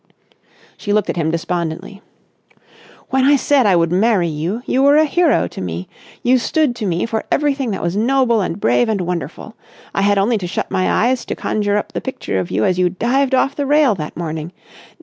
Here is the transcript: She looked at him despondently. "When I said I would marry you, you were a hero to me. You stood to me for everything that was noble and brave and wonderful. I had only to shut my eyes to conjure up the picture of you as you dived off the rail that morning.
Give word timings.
She 0.77 0.93
looked 0.93 1.11
at 1.11 1.15
him 1.15 1.29
despondently. 1.29 2.01
"When 3.09 3.23
I 3.23 3.35
said 3.35 3.67
I 3.67 3.75
would 3.75 3.91
marry 3.91 4.27
you, 4.27 4.63
you 4.65 4.81
were 4.81 4.95
a 4.97 5.05
hero 5.05 5.47
to 5.49 5.61
me. 5.61 5.87
You 6.23 6.39
stood 6.39 6.75
to 6.77 6.87
me 6.87 7.05
for 7.05 7.25
everything 7.31 7.69
that 7.69 7.83
was 7.83 7.95
noble 7.95 8.41
and 8.41 8.59
brave 8.59 8.89
and 8.89 9.01
wonderful. 9.01 9.55
I 9.93 10.01
had 10.01 10.17
only 10.17 10.39
to 10.39 10.47
shut 10.47 10.71
my 10.71 10.91
eyes 10.91 11.23
to 11.25 11.35
conjure 11.35 11.77
up 11.77 11.91
the 11.91 12.01
picture 12.01 12.39
of 12.39 12.49
you 12.49 12.65
as 12.65 12.79
you 12.79 12.89
dived 12.89 13.35
off 13.35 13.55
the 13.55 13.67
rail 13.67 13.93
that 13.93 14.17
morning. 14.17 14.53